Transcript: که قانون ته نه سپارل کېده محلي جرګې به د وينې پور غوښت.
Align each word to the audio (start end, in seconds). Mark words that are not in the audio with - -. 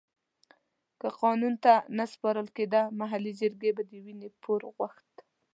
که 0.99 1.07
قانون 1.21 1.55
ته 1.63 1.73
نه 1.97 2.05
سپارل 2.13 2.47
کېده 2.55 2.81
محلي 2.99 3.33
جرګې 3.39 3.71
به 3.75 3.83
د 3.89 3.91
وينې 4.03 4.29
پور 4.43 4.61
غوښت. 4.75 5.13